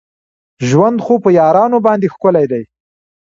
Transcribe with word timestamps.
ژوند 0.69 0.97
خو 1.05 1.13
په 1.23 1.29
یارانو 1.39 1.77
باندې 1.87 2.11
ښکلی 2.13 2.45
دی. 2.51 2.63